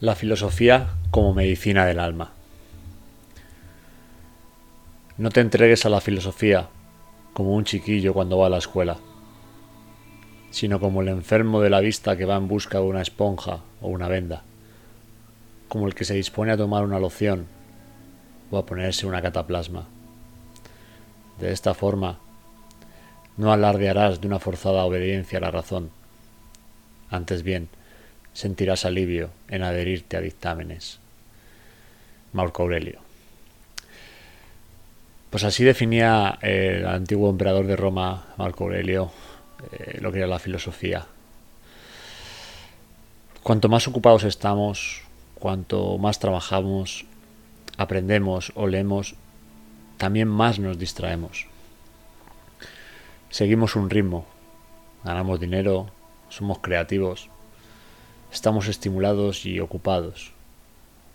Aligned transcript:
La 0.00 0.14
filosofía 0.14 0.90
como 1.10 1.34
medicina 1.34 1.84
del 1.84 1.98
alma. 1.98 2.30
No 5.16 5.30
te 5.30 5.40
entregues 5.40 5.84
a 5.86 5.88
la 5.88 6.00
filosofía 6.00 6.68
como 7.32 7.52
un 7.52 7.64
chiquillo 7.64 8.14
cuando 8.14 8.38
va 8.38 8.46
a 8.46 8.50
la 8.50 8.58
escuela, 8.58 8.98
sino 10.52 10.78
como 10.78 11.02
el 11.02 11.08
enfermo 11.08 11.60
de 11.60 11.70
la 11.70 11.80
vista 11.80 12.16
que 12.16 12.26
va 12.26 12.36
en 12.36 12.46
busca 12.46 12.78
de 12.78 12.84
una 12.84 13.02
esponja 13.02 13.58
o 13.80 13.88
una 13.88 14.06
venda, 14.06 14.44
como 15.66 15.88
el 15.88 15.96
que 15.96 16.04
se 16.04 16.14
dispone 16.14 16.52
a 16.52 16.56
tomar 16.56 16.84
una 16.84 17.00
loción 17.00 17.46
o 18.52 18.58
a 18.58 18.66
ponerse 18.66 19.04
una 19.04 19.20
cataplasma. 19.20 19.88
De 21.40 21.50
esta 21.50 21.74
forma, 21.74 22.20
no 23.36 23.52
alardearás 23.52 24.20
de 24.20 24.28
una 24.28 24.38
forzada 24.38 24.84
obediencia 24.84 25.38
a 25.38 25.42
la 25.42 25.50
razón. 25.50 25.90
Antes 27.10 27.42
bien, 27.42 27.68
sentirás 28.38 28.84
alivio 28.84 29.30
en 29.48 29.64
adherirte 29.64 30.16
a 30.16 30.20
dictámenes. 30.20 31.00
Marco 32.32 32.62
Aurelio. 32.62 33.00
Pues 35.28 35.42
así 35.42 35.64
definía 35.64 36.38
el 36.40 36.86
antiguo 36.86 37.30
emperador 37.30 37.66
de 37.66 37.74
Roma, 37.74 38.26
Marco 38.36 38.62
Aurelio, 38.62 39.10
eh, 39.72 39.98
lo 40.00 40.12
que 40.12 40.18
era 40.18 40.28
la 40.28 40.38
filosofía. 40.38 41.04
Cuanto 43.42 43.68
más 43.68 43.88
ocupados 43.88 44.22
estamos, 44.22 45.02
cuanto 45.34 45.98
más 45.98 46.20
trabajamos, 46.20 47.06
aprendemos 47.76 48.52
o 48.54 48.68
leemos, 48.68 49.16
también 49.96 50.28
más 50.28 50.60
nos 50.60 50.78
distraemos. 50.78 51.48
Seguimos 53.30 53.74
un 53.74 53.90
ritmo, 53.90 54.26
ganamos 55.02 55.40
dinero, 55.40 55.90
somos 56.28 56.60
creativos, 56.60 57.30
Estamos 58.38 58.68
estimulados 58.68 59.46
y 59.46 59.58
ocupados. 59.58 60.30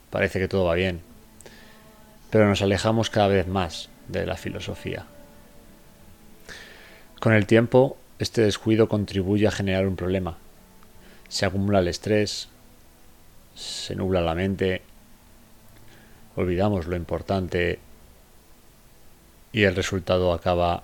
Parece 0.09 0.39
que 0.39 0.49
todo 0.49 0.65
va 0.65 0.75
bien. 0.75 0.99
Pero 2.29 2.49
nos 2.49 2.61
alejamos 2.61 3.09
cada 3.09 3.29
vez 3.29 3.47
más 3.47 3.87
de 4.09 4.25
la 4.25 4.35
filosofía. 4.35 5.05
Con 7.21 7.31
el 7.31 7.45
tiempo, 7.47 7.95
este 8.19 8.41
descuido 8.41 8.89
contribuye 8.89 9.47
a 9.47 9.51
generar 9.51 9.87
un 9.87 9.95
problema. 9.95 10.37
Se 11.29 11.45
acumula 11.45 11.79
el 11.79 11.87
estrés, 11.87 12.49
se 13.55 13.95
nubla 13.95 14.19
la 14.19 14.35
mente, 14.35 14.81
olvidamos 16.35 16.87
lo 16.87 16.97
importante 16.97 17.79
y 19.53 19.63
el 19.63 19.77
resultado 19.77 20.33
acaba, 20.33 20.83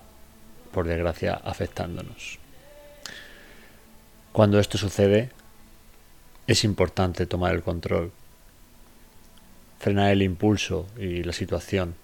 por 0.72 0.88
desgracia, 0.88 1.34
afectándonos. 1.34 2.38
Cuando 4.32 4.58
esto 4.58 4.78
sucede, 4.78 5.32
es 6.50 6.64
importante 6.64 7.26
tomar 7.26 7.54
el 7.54 7.62
control, 7.62 8.10
frenar 9.78 10.10
el 10.10 10.20
impulso 10.20 10.88
y 10.98 11.22
la 11.22 11.32
situación, 11.32 11.94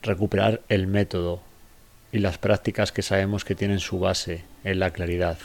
recuperar 0.00 0.62
el 0.70 0.86
método 0.86 1.42
y 2.10 2.20
las 2.20 2.38
prácticas 2.38 2.90
que 2.90 3.02
sabemos 3.02 3.44
que 3.44 3.54
tienen 3.54 3.80
su 3.80 3.98
base 3.98 4.44
en 4.64 4.78
la 4.78 4.92
claridad, 4.92 5.36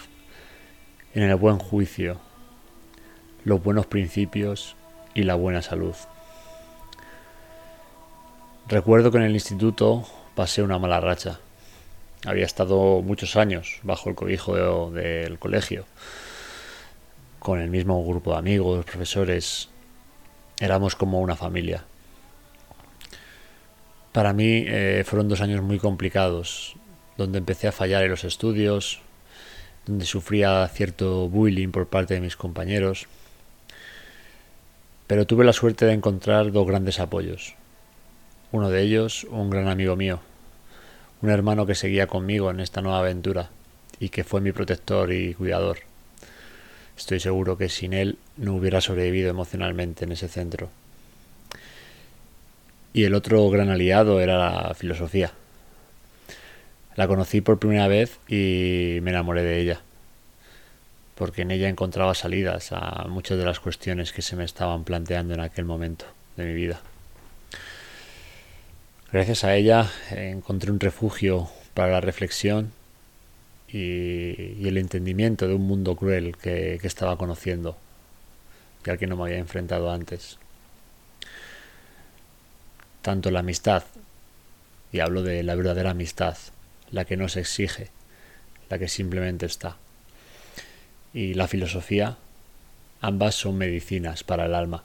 en 1.14 1.24
el 1.24 1.36
buen 1.36 1.60
juicio, 1.60 2.22
los 3.44 3.62
buenos 3.62 3.86
principios 3.86 4.78
y 5.14 5.24
la 5.24 5.36
buena 5.36 5.62
salud. 5.62 5.96
Recuerdo 8.70 9.12
que 9.12 9.18
en 9.18 9.24
el 9.24 9.34
instituto 9.34 10.08
pasé 10.36 10.64
una 10.64 10.80
mala 10.80 11.02
racha. 11.02 11.42
Había 12.26 12.46
estado 12.46 13.02
muchos 13.02 13.36
años 13.36 13.82
bajo 13.84 14.10
el 14.10 14.16
cobijo 14.16 14.90
del 14.90 15.38
colegio 15.38 15.86
con 17.46 17.62
el 17.62 17.70
mismo 17.70 18.04
grupo 18.04 18.32
de 18.32 18.40
amigos, 18.40 18.86
profesores, 18.86 19.70
éramos 20.60 20.96
como 20.96 21.22
una 21.22 21.36
familia. 21.36 21.86
Para 24.12 24.34
mí 24.34 24.66
eh, 24.66 25.04
fueron 25.06 25.30
dos 25.30 25.42
años 25.42 25.62
muy 25.62 25.78
complicados, 25.78 26.76
donde 27.18 27.38
empecé 27.38 27.68
a 27.68 27.72
fallar 27.72 28.04
en 28.04 28.10
los 28.10 28.24
estudios, 28.24 29.00
donde 29.86 30.06
sufría 30.06 30.68
cierto 30.70 31.30
bullying 31.30 31.70
por 31.70 31.86
parte 31.86 32.16
de 32.16 32.20
mis 32.20 32.36
compañeros, 32.36 33.06
pero 35.06 35.28
tuve 35.28 35.46
la 35.46 35.54
suerte 35.54 35.86
de 35.86 35.94
encontrar 35.94 36.52
dos 36.52 36.66
grandes 36.66 37.00
apoyos. 37.00 37.54
Uno 38.52 38.72
de 38.72 38.82
ellos, 38.82 39.28
un 39.30 39.52
gran 39.52 39.68
amigo 39.68 39.96
mío, 39.96 40.20
un 41.22 41.30
hermano 41.30 41.68
que 41.68 41.76
seguía 41.76 42.08
conmigo 42.08 42.50
en 42.50 42.60
esta 42.60 42.82
nueva 42.82 43.02
aventura 43.02 43.52
y 44.00 44.10
que 44.10 44.24
fue 44.24 44.42
mi 44.42 44.52
protector 44.52 45.14
y 45.14 45.36
cuidador. 45.36 45.78
Estoy 46.98 47.20
seguro 47.20 47.58
que 47.58 47.70
sin 47.70 47.94
él 47.94 48.18
no 48.38 48.56
hubiera 48.56 48.82
sobrevivido 48.82 49.30
emocionalmente 49.30 50.06
en 50.06 50.12
ese 50.14 50.28
centro. 50.28 50.70
Y 52.94 53.04
el 53.04 53.14
otro 53.14 53.50
gran 53.50 53.70
aliado 53.70 54.22
era 54.22 54.38
la 54.38 54.74
filosofía. 54.74 55.32
La 56.96 57.08
conocí 57.08 57.42
por 57.42 57.60
primera 57.60 57.90
vez 57.90 58.20
y 58.30 59.00
me 59.02 59.12
enamoré 59.12 59.44
de 59.44 59.60
ella, 59.60 59.82
porque 61.16 61.42
en 61.42 61.52
ella 61.52 61.68
encontraba 61.68 62.14
salidas 62.14 62.72
a 62.72 63.06
muchas 63.10 63.38
de 63.38 63.44
las 63.44 63.60
cuestiones 63.60 64.14
que 64.14 64.22
se 64.22 64.38
me 64.38 64.46
estaban 64.46 64.86
planteando 64.86 65.34
en 65.34 65.42
aquel 65.42 65.66
momento 65.66 66.06
de 66.38 66.46
mi 66.46 66.54
vida. 66.54 66.80
Gracias 69.12 69.44
a 69.44 69.56
ella 69.56 69.92
encontré 70.12 70.72
un 70.72 70.80
refugio 70.80 71.50
para 71.74 71.92
la 71.92 72.02
reflexión 72.02 72.72
y, 73.68 74.68
el 74.68 74.78
entendimiento 74.78 75.48
de 75.48 75.56
un 75.56 75.68
mundo 75.68 75.96
cruel 75.96 76.38
que, 76.38 76.78
que 76.82 76.88
estaba 76.88 77.18
conociendo 77.18 77.78
y 78.86 78.90
al 78.90 78.98
que 78.98 79.08
no 79.08 79.18
me 79.18 79.24
había 79.24 79.38
enfrentado 79.38 79.92
antes. 79.92 80.38
Tanto 83.02 83.32
la 83.32 83.40
amistad, 83.40 83.84
y 84.92 85.00
hablo 85.00 85.24
de 85.24 85.44
la 85.44 85.56
verdadera 85.56 85.92
amistad, 85.92 86.38
la 86.92 87.06
que 87.06 87.18
no 87.18 87.30
se 87.30 87.40
exige, 87.42 87.90
la 88.70 88.80
que 88.80 88.88
simplemente 88.88 89.46
está, 89.46 89.78
y 91.14 91.34
la 91.34 91.48
filosofía, 91.48 92.18
ambas 93.02 93.36
son 93.36 93.58
medicinas 93.58 94.24
para 94.24 94.46
el 94.46 94.56
alma. 94.56 94.84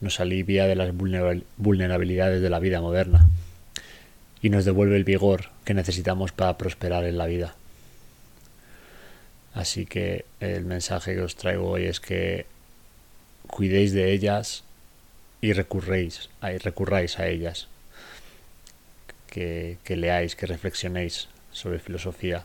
Nos 0.00 0.20
alivia 0.20 0.66
de 0.66 0.76
las 0.76 0.92
vulnerabilidades 1.56 2.42
de 2.42 2.50
la 2.50 2.58
vida 2.58 2.80
moderna 2.80 3.28
y 4.44 4.50
nos 4.50 4.66
devuelve 4.66 4.96
el 4.96 5.04
vigor 5.04 5.48
que 5.64 5.72
necesitamos 5.72 6.32
para 6.32 6.58
prosperar 6.58 7.04
en 7.04 7.16
la 7.16 7.24
vida. 7.24 7.54
Así 9.54 9.86
que 9.86 10.26
el 10.38 10.66
mensaje 10.66 11.14
que 11.14 11.22
os 11.22 11.34
traigo 11.34 11.70
hoy 11.70 11.86
es 11.86 11.98
que 11.98 12.44
cuidéis 13.46 13.94
de 13.94 14.12
ellas 14.12 14.62
y 15.40 15.54
recurréis, 15.54 16.28
recurráis 16.60 17.18
a 17.18 17.26
ellas. 17.26 17.68
Que, 19.28 19.78
que 19.82 19.96
leáis, 19.96 20.36
que 20.36 20.44
reflexionéis 20.44 21.28
sobre 21.50 21.78
filosofía 21.78 22.44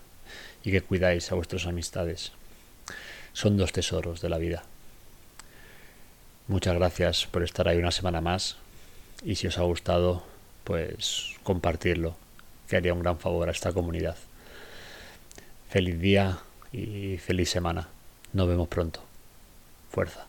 y 0.63 0.71
que 0.71 0.79
cuidáis 0.79 1.29
a 1.33 1.35
vuestras 1.35 1.65
amistades. 1.65 2.31
Son 3.33 3.57
dos 3.57 3.73
tesoros 3.73 4.21
de 4.21 4.29
la 4.29 4.37
vida. 4.37 4.63
Muchas 6.47 6.75
gracias 6.75 7.25
por 7.25 7.43
estar 7.43 7.67
ahí 7.67 7.77
una 7.77 7.91
semana 7.91 8.21
más 8.21 8.55
y 9.21 9.35
si 9.35 9.47
os 9.47 9.57
ha 9.57 9.63
gustado 9.63 10.28
pues 10.69 11.31
compartirlo, 11.41 12.15
que 12.67 12.77
haría 12.77 12.93
un 12.93 12.99
gran 12.99 13.17
favor 13.17 13.49
a 13.49 13.51
esta 13.51 13.73
comunidad. 13.73 14.15
Feliz 15.67 15.99
día 15.99 16.37
y 16.71 17.17
feliz 17.17 17.49
semana. 17.49 17.87
Nos 18.33 18.47
vemos 18.47 18.67
pronto. 18.67 19.03
Fuerza. 19.89 20.27